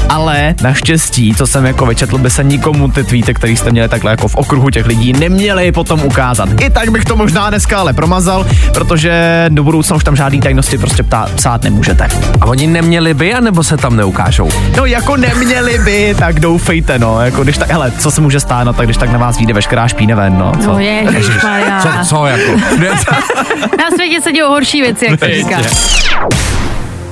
[0.09, 4.11] ale naštěstí, co jsem jako vyčetl, by se nikomu ty tweety, který jste měli takhle
[4.11, 6.49] jako v okruhu těch lidí, neměli potom ukázat.
[6.61, 10.77] I tak bych to možná dneska ale promazal, protože do budoucna už tam žádný tajnosti
[10.77, 12.07] prostě ptát, psát nemůžete.
[12.41, 14.49] A oni neměli by, anebo se tam neukážou?
[14.77, 17.21] No jako neměli by, tak doufejte, no.
[17.21, 19.53] Jako když tak, hele, co se může stát, no, tak když tak na vás vyjde
[19.53, 20.51] veškerá špíneven, no.
[20.63, 20.71] Co?
[20.71, 21.81] No ježišmarja.
[21.81, 22.51] Co, co jako?
[23.77, 25.57] Na světě se dějou horší věci, jak se říká.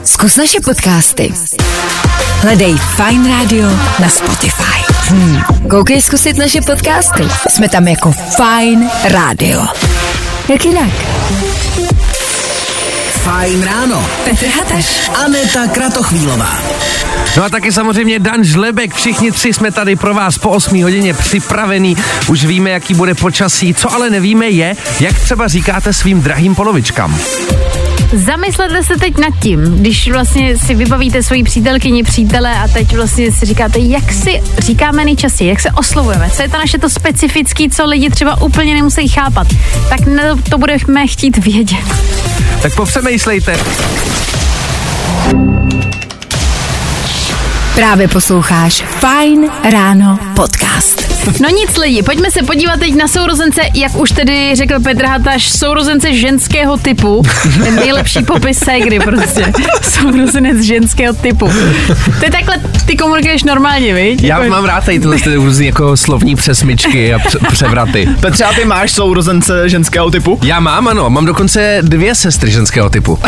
[0.06, 1.34] Zkus naše podcasty.
[2.42, 4.84] Hledej Fine Radio na Spotify.
[5.08, 5.42] Hmm.
[5.70, 7.24] Koukej zkusit naše podcasty.
[7.50, 9.66] Jsme tam jako Fine Radio.
[10.50, 10.90] Jak jinak?
[13.24, 14.08] Fajn ráno.
[14.24, 14.86] Petr Hataš.
[15.26, 16.58] Aneta Kratochvílová.
[17.38, 21.14] No a taky samozřejmě Dan Žlebek, všichni tři jsme tady pro vás po 8 hodině
[21.14, 21.98] připravený.
[22.28, 27.20] Už víme, jaký bude počasí, co ale nevíme je, jak třeba říkáte svým drahým polovičkám.
[28.14, 33.32] Zamyslete se teď nad tím, když vlastně si vybavíte svoji přítelkyni, přítele a teď vlastně
[33.32, 37.70] si říkáte, jak si říkáme nejčastěji, jak se oslovujeme, co je to naše to specifický,
[37.70, 39.48] co lidi třeba úplně nemusí chápat,
[39.90, 40.00] tak
[40.50, 41.86] to budeme chtít vědět.
[42.62, 43.58] Tak popřemýšlejte.
[47.76, 51.14] Právě posloucháš Fine Ráno podcast.
[51.42, 55.50] No nic lidi, pojďme se podívat teď na sourozence, jak už tedy řekl Petr Hataš,
[55.52, 57.24] sourozence ženského typu.
[57.64, 59.54] Ten nejlepší popis ségry prostě.
[59.82, 61.50] Sourozenec ženského typu.
[62.20, 64.24] To je takhle, ty komunikuješ normálně, viď?
[64.24, 68.10] Já Jako- mám rád tady tyhle ty různý jako slovní přesmičky a pře- převraty.
[68.20, 70.40] Petře, a ty máš sourozence ženského typu?
[70.44, 73.20] Já mám, ano, mám dokonce dvě sestry ženského typu.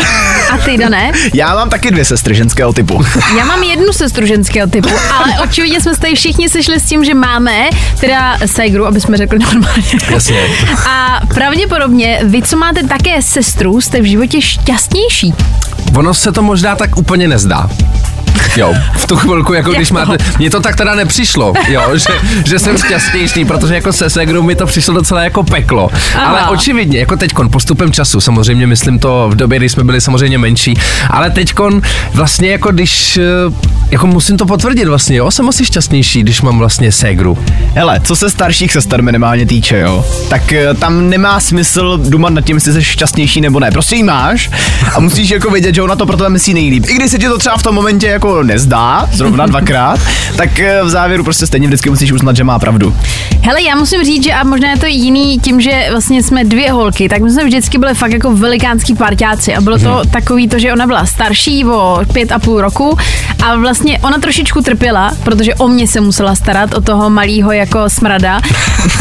[0.50, 1.12] A ty, Dané?
[1.34, 3.04] Já mám taky dvě sestry ženského typu.
[3.38, 4.88] Já mám jednu sestru ženského typu,
[5.18, 7.68] ale očividně jsme se tady všichni sešli s tím, že máme
[8.00, 9.82] teda ségru, aby jsme řekli normálně.
[10.10, 10.42] Jasně.
[10.88, 15.34] A pravděpodobně vy, co máte také sestru, jste v životě šťastnější.
[15.96, 17.70] Ono se to možná tak úplně nezdá.
[18.56, 22.08] Jo, v tu chvilku, jako Jak když máte, mně to tak teda nepřišlo, jo, že,
[22.46, 25.90] že jsem šťastnější, protože jako se segrou mi to přišlo docela jako peklo.
[26.14, 26.26] Aha.
[26.26, 30.38] Ale očividně, jako teďkon, postupem času, samozřejmě myslím to v době, kdy jsme byli samozřejmě
[30.38, 30.74] menší,
[31.10, 31.82] ale teďkon
[32.14, 33.22] vlastně jako když, eh,
[33.90, 37.38] jako musím to potvrdit vlastně, jo, jsem asi šťastnější, když mám vlastně ségru.
[37.74, 42.44] Hele, co se starších sester minimálně týče, jo, tak eh, tam nemá smysl dumat nad
[42.44, 43.70] tím, jestli jsi šťastnější nebo ne.
[43.70, 44.50] Prostě jí máš
[44.94, 46.84] a musíš jako vědět, že ona to pro tebe myslí nejlíp.
[46.88, 50.00] I když se ti to třeba v tom momentě jako nezdá, zrovna dvakrát,
[50.36, 52.96] tak eh, v závěru prostě stejně vždycky musíš uznat, že má pravdu.
[53.42, 56.72] Hele, já musím říct, že a možná je to jiný tím, že vlastně jsme dvě
[56.72, 60.58] holky, tak my jsme vždycky byli fakt jako velikánský parťáci a bylo to takový to,
[60.58, 62.98] že ona byla starší o pět a půl roku
[63.44, 67.90] a vlastně ona trošičku trpěla, protože o mě se musela starat, o toho malého jako
[67.90, 68.40] smrada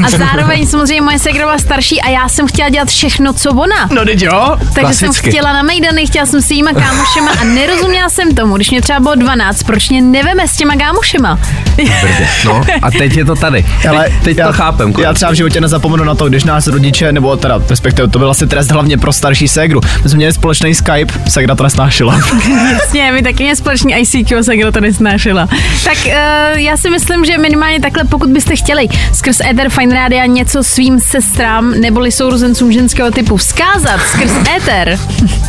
[0.06, 3.90] a zároveň samozřejmě moje segra byla starší a já jsem chtěla dělat všechno, co ona.
[3.96, 4.58] No teď jo?
[4.76, 5.30] Takže jsem klasicky.
[5.30, 9.00] chtěla na Mejdany, chtěla jsem s jíma kámošema a nerozuměla jsem tomu, když mě třeba
[9.06, 11.40] bylo 12, proč mě neveme s těma kámošema.
[11.76, 12.28] Brdě.
[12.46, 13.66] No a teď je to tady.
[13.90, 14.94] Ale teď, teď já, to chápem.
[15.02, 18.32] Já třeba v životě nezapomenu na to, když nás rodiče, nebo teda respektive to byl
[18.32, 19.82] asi trest hlavně pro starší ségru.
[20.04, 22.20] My jsme měli společný Skype, ségra to nesnášela.
[22.72, 25.48] Jasně, my taky mě společný ICQ se kdo to nesnášela.
[25.84, 26.12] Tak uh,
[26.60, 31.00] já si myslím, že minimálně takhle, pokud byste chtěli skrz Ether Fine Rádia něco svým
[31.00, 35.00] sestrám neboli sourozencům ženského typu vzkázat skrz Ether,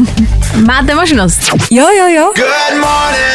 [0.67, 1.41] máte možnost.
[1.71, 2.33] Jo, jo, jo.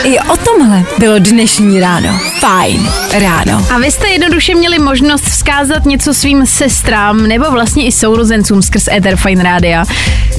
[0.03, 2.19] I I o tomhle bylo dnešní ráno.
[2.39, 3.65] Fajn ráno.
[3.75, 8.87] A vy jste jednoduše měli možnost vzkázat něco svým sestrám nebo vlastně i sourozencům skrz
[8.87, 9.85] Ether Fine Rádia.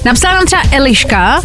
[0.04, 1.42] Napsala nám třeba Eliška,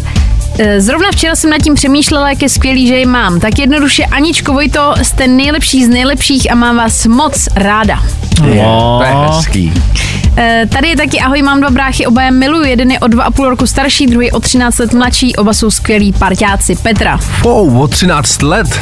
[0.58, 3.40] "E, Zrovna včera jsem nad tím přemýšlela, jak je skvělý, že ji mám.
[3.40, 8.02] Tak jednoduše, Aničko Vojto, jste nejlepší z nejlepších a mám vás moc ráda.
[8.36, 8.64] To je
[9.26, 9.72] hezký.
[10.38, 13.24] E, Tady je taky ahoj, mám dva bráchy, oba je miluju, jeden je o dva
[13.24, 16.76] a půl roku starší, druhý o 13 let mladší, oba jsou skvělí parťáci.
[16.76, 17.20] Petra.
[17.42, 18.80] Wow, o 13 let.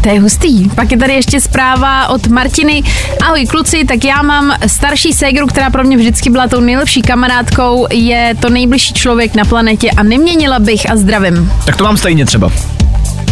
[0.00, 0.68] To je hustý.
[0.68, 2.82] Pak je tady ještě zpráva od Martiny.
[3.22, 7.86] Ahoj kluci, tak já mám starší ségru, která pro mě vždycky byla tou nejlepší kamarádkou.
[7.92, 11.52] Je to nejbližší člověk na planetě a neměnila bych a zdravím.
[11.64, 12.50] Tak to mám stejně třeba.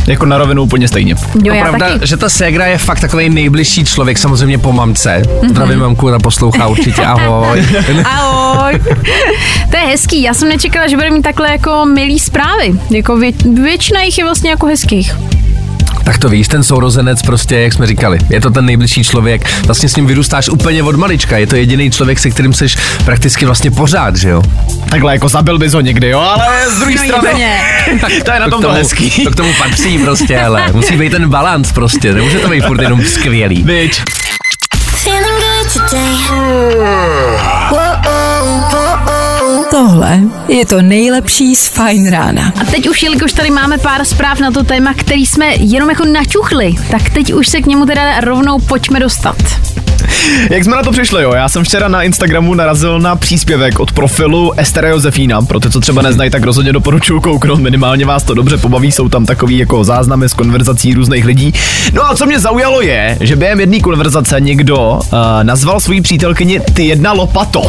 [0.06, 1.14] Jako na rovinu úplně stejně.
[1.44, 2.06] Jo, já pravda, taky.
[2.06, 5.22] že ta ségra je fakt takový nejbližší člověk, samozřejmě po mamce.
[5.50, 7.64] Zdravím mamku, ta poslouchá určitě, ahoj.
[8.04, 8.80] Ahoj.
[9.70, 10.22] to je hezký.
[10.22, 12.74] Já jsem nečekala, že bude mít takhle jako milý zprávy.
[12.90, 15.14] Jako vě, většina jich je vlastně jako hezkých.
[16.04, 19.88] Tak to víš, ten sourozenec prostě, jak jsme říkali, je to ten nejbližší člověk, vlastně
[19.88, 23.70] s ním vyrůstáš úplně od malička, je to jediný člověk, se kterým seš prakticky vlastně
[23.70, 24.42] pořád, že jo?
[24.90, 27.46] Takhle jako zabil bys ho někdy, jo, ale z druhé No strany,
[28.24, 29.10] to je na tom to tomu, hezký.
[29.24, 32.82] to k tomu patří prostě, ale musí být ten balans prostě, nemůže to být furt
[32.82, 33.62] jenom skvělý.
[33.62, 34.02] Byč.
[35.04, 36.14] Feeling good today.
[39.70, 42.52] Tohle je to nejlepší z Fajn rána.
[42.60, 46.04] A teď už, jelikož tady máme pár zpráv na to téma, který jsme jenom jako
[46.04, 49.36] načuchli, tak teď už se k němu teda rovnou pojďme dostat.
[50.50, 51.32] Jak jsme na to přišli, jo?
[51.34, 55.42] Já jsem včera na Instagramu narazil na příspěvek od profilu Estera Josefína.
[55.42, 57.60] Pro ty, co třeba neznají, tak rozhodně doporučuji kouknout.
[57.60, 61.54] Minimálně vás to dobře pobaví, jsou tam takový jako záznamy z konverzací různých lidí.
[61.92, 66.60] No a co mě zaujalo je, že během jedné konverzace někdo uh, nazval svoji přítelkyni
[66.60, 67.62] ty jedna lopato.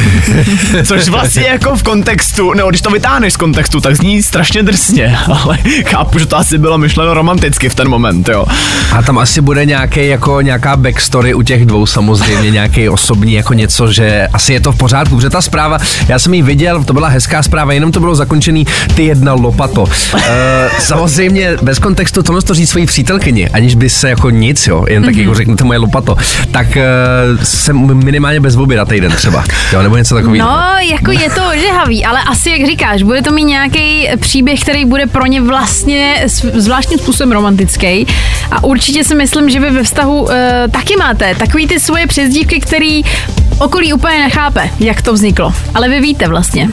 [0.84, 5.16] Což vlastně jako v kontextu, nebo když to vytáhneš z kontextu, tak zní strašně drsně,
[5.42, 8.44] ale chápu, že to asi bylo myšleno romanticky v ten moment, jo.
[8.92, 13.54] A tam asi bude nějaký, jako nějaká backstory u těch dvou samozřejmě, nějaký osobní jako
[13.54, 16.92] něco, že asi je to v pořádku, protože ta zpráva, já jsem ji viděl, to
[16.92, 19.84] byla hezká zpráva, jenom to bylo zakončený ty jedna lopato.
[20.16, 24.84] E, samozřejmě bez kontextu tohle to říct svojí přítelkyni, aniž by se jako nic, jo,
[24.88, 26.16] jen tak jako řeknete moje lopato,
[26.50, 26.84] tak e,
[27.42, 30.48] jsem minimálně bez oběda týden třeba, jo, nebo něco takového.
[30.48, 30.58] No,
[30.90, 35.06] jako je to ožehavý, ale asi, jak říkáš, bude to mít nějaký příběh, který bude
[35.06, 38.06] pro ně vlastně zvláštním způsobem romantický.
[38.50, 40.30] A určitě si myslím, že vy ve vztahu uh,
[40.70, 43.02] taky máte takový ty svoje přezdívky, který
[43.58, 45.54] okolí úplně nechápe, jak to vzniklo.
[45.74, 46.68] Ale vy víte vlastně.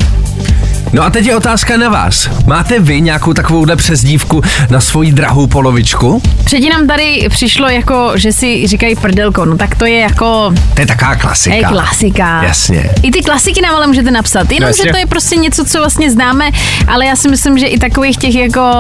[0.94, 2.30] No a teď je otázka na vás.
[2.46, 6.22] Máte vy nějakou takovouhle přezdívku na svoji drahou polovičku?
[6.44, 10.82] Předtím nám tady přišlo jako, že si říkají prdelko, no tak to je jako To
[10.82, 11.56] je taková klasika.
[11.56, 12.44] je klasika.
[12.44, 12.90] Jasně.
[13.04, 14.52] I ty klasiky nám ale můžete napsat.
[14.52, 14.92] Jenom, No, že jasně.
[14.92, 16.50] to je prostě něco, co vlastně známe,
[16.88, 18.72] ale já si myslím, že i takových těch jako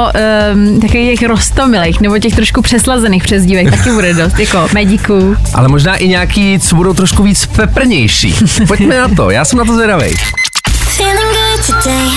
[0.54, 5.36] um, takových těch rostomilých nebo těch trošku přeslazených přezdívek taky bude dost, jako medíků.
[5.54, 8.36] Ale možná i nějaký, co budou trošku víc peprnější.
[8.68, 10.16] Pojďme na to, já jsem na to zvědavej.
[11.00, 12.10] Feeling good today.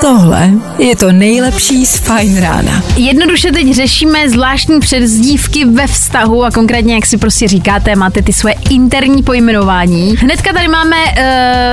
[0.00, 2.82] Tohle je to nejlepší z Fajn rána.
[2.96, 8.32] Jednoduše teď řešíme zvláštní přezdívky ve vztahu a konkrétně, jak si prostě říkáte, máte ty
[8.32, 10.16] svoje interní pojmenování.
[10.16, 11.22] Hnedka tady máme uh,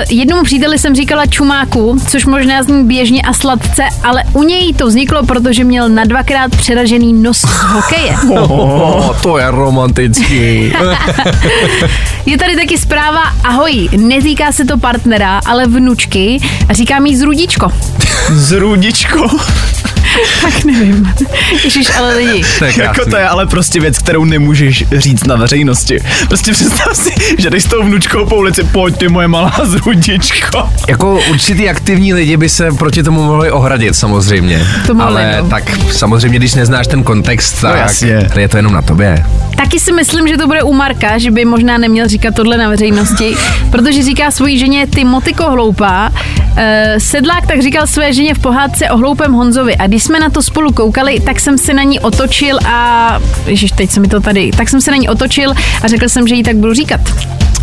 [0.09, 4.87] jednomu příteli jsem říkala čumáku, což možná zní běžně a sladce, ale u něj to
[4.87, 8.15] vzniklo, protože měl na dvakrát přeražený nos z hokeje.
[8.43, 10.73] Oh, to je romantický.
[12.25, 16.39] Je tady taky zpráva, ahoj, netýká se to partnera, ale vnučky
[16.69, 17.71] a říká mi z rudičko.
[18.29, 19.27] S rudičkou.
[20.41, 21.13] Tak nevím.
[21.63, 22.43] Ježiš, ale lidi.
[22.59, 25.99] To je Jako to je ale prostě věc, kterou nemůžeš říct na veřejnosti.
[26.27, 30.69] Prostě představ si, že jdeš s tou vnučkou po ulici, pojď ty moje malá zrudičko.
[30.87, 34.67] Jako určitý aktivní lidi by se proti tomu mohli ohradit samozřejmě.
[34.87, 35.49] To Ale no.
[35.49, 38.29] tak samozřejmě, když neznáš ten kontext, tak jasně.
[38.37, 39.25] je to jenom na tobě.
[39.55, 42.69] Taky si myslím, že to bude u Marka, že by možná neměl říkat tohle na
[42.69, 43.35] veřejnosti,
[43.71, 46.11] protože říká svojí ženě, ty motyko hloupá.
[46.55, 50.29] Eh, sedlák tak říkal své ženě v pohádce o hloupém Honzovi a když jsme na
[50.29, 53.19] to spolu koukali, tak jsem se na ní otočil a...
[53.45, 54.51] Ježiš, teď se mi to tady...
[54.57, 55.51] Tak jsem se na ní otočil
[55.83, 57.01] a řekl jsem, že jí tak budu říkat.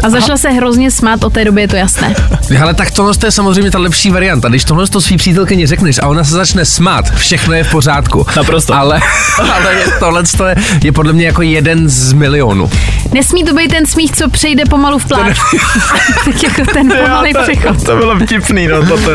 [0.03, 2.15] A začala se hrozně smát, od té doby je to jasné.
[2.63, 4.49] Ale tak tohle je samozřejmě ta lepší varianta.
[4.49, 8.27] Když tohle to svý přítelkyni řekneš a ona se začne smát, všechno je v pořádku.
[8.37, 8.75] Naprosto.
[8.75, 9.01] Ale,
[9.39, 12.71] ale je, tohle je, je podle mě jako jeden z milionů.
[13.13, 15.39] Nesmí to být ten smích, co přejde pomalu v pláč.
[16.25, 17.85] tak jako ten pomalý přechod.
[17.85, 19.11] to bylo vtipný, no to, to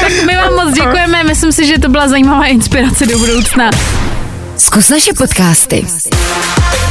[0.00, 3.70] Tak my vám moc děkujeme, myslím si, že to byla zajímavá inspirace do budoucna.
[4.56, 5.86] Zkus naše podcasty.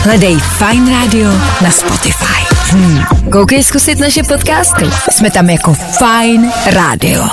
[0.04, 2.56] Hledej Fine Radio na Spotify.
[2.70, 3.04] Hmm.
[3.32, 4.86] Koukej zkusit naše podcasty.
[5.12, 7.24] Jsme tam jako Fine Radio.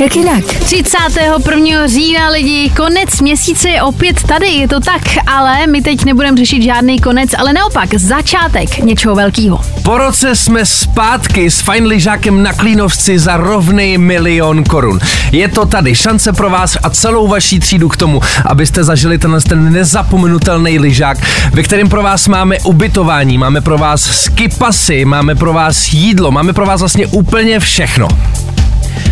[0.00, 0.44] Jak jinak?
[0.44, 1.86] 31.
[1.86, 6.62] října lidi, konec měsíce je opět tady, je to tak, ale my teď nebudeme řešit
[6.62, 9.60] žádný konec, ale naopak začátek něčeho velkého.
[9.82, 14.98] Po roce jsme zpátky s fajn lyžákem na Klínovci za rovný milion korun.
[15.32, 19.40] Je to tady šance pro vás a celou vaší třídu k tomu, abyste zažili tenhle
[19.40, 21.18] ten nezapomenutelný lyžák,
[21.52, 26.52] ve kterém pro vás máme ubytování, máme pro vás skipasy, máme pro vás jídlo, máme
[26.52, 28.08] pro vás vlastně úplně všechno.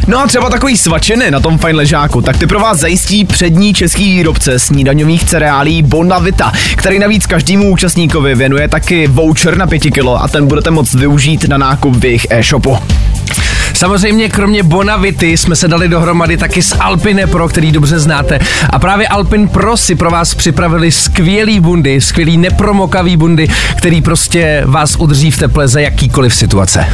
[0.06, 3.74] No a třeba takový svačiny na tom fajn ležáku, tak ty pro vás zajistí přední
[3.74, 10.06] český výrobce snídaňových cereálí Bonavita, který navíc každému účastníkovi věnuje taky voucher na 5 kg
[10.18, 12.78] a ten budete moct využít na nákup v jejich e-shopu.
[13.74, 18.38] Samozřejmě kromě Bonavity jsme se dali dohromady taky s Alpine Pro, který dobře znáte.
[18.70, 24.62] A právě Alpin Pro si pro vás připravili skvělý bundy, skvělý nepromokavý bundy, který prostě
[24.66, 26.86] vás udrží v teple za jakýkoliv situace.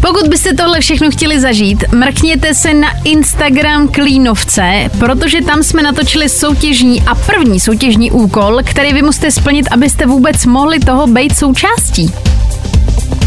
[0.00, 6.28] Pokud byste tohle všechno chtěli zažít, mrkněte se na Instagram Klínovce, protože tam jsme natočili
[6.28, 12.12] soutěžní a první soutěžní úkol, který vy musíte splnit, abyste vůbec mohli toho být součástí.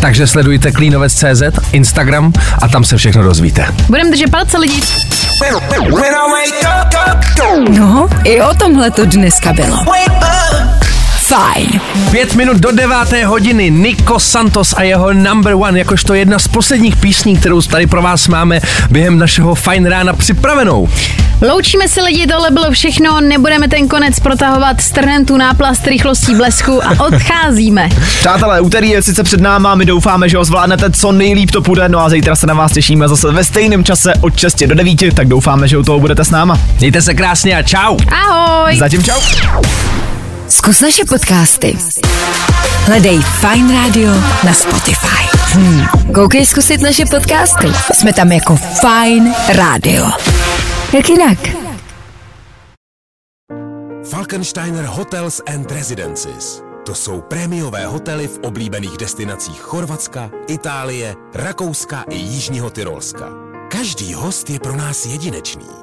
[0.01, 3.65] Takže sledujte klínovec.cz, Instagram a tam se všechno dozvíte.
[3.87, 4.81] Budeme držet palce lidi.
[7.69, 9.77] No, i o tomhle to dneska bylo.
[11.23, 11.81] Fajn.
[12.11, 16.95] Pět minut do deváté hodiny Nico Santos a jeho number one, jakožto jedna z posledních
[16.95, 18.59] písní, kterou tady pro vás máme
[18.89, 20.89] během našeho fajn rána připravenou.
[21.41, 26.85] Loučíme se lidi, tohle bylo všechno, nebudeme ten konec protahovat, strhneme tu náplast rychlostí blesku
[26.85, 27.89] a odcházíme.
[28.19, 31.89] Přátelé, úterý je sice před náma, my doufáme, že ho zvládnete co nejlíp to půjde,
[31.89, 35.13] no a zítra se na vás těšíme zase ve stejném čase od 6 do 9,
[35.15, 36.59] tak doufáme, že u toho budete s náma.
[36.79, 37.97] Mějte se krásně a čau.
[38.11, 38.77] Ahoj!
[38.77, 39.19] Zatím čau.
[40.53, 41.77] Zkus naše podcasty.
[42.85, 44.11] Hledej Fine Radio
[44.45, 45.25] na Spotify.
[45.53, 46.13] Hmm.
[46.13, 47.67] Koukej zkusit naše podcasty.
[47.93, 50.05] Jsme tam jako Fine Radio.
[50.93, 51.39] Jak jinak?
[54.09, 56.61] Falkensteiner Hotels and Residences.
[56.85, 63.25] To jsou prémiové hotely v oblíbených destinacích Chorvatska, Itálie, Rakouska i Jižního Tyrolska.
[63.71, 65.82] Každý host je pro nás jedinečný.